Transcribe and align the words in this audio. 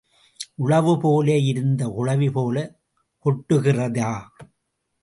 உளவு 0.55 0.93
போல 0.97 1.37
இருந்து 1.43 1.91
குளவி 1.91 2.29
போலக் 2.29 2.73
கொட்டுகிறதா? 3.25 4.11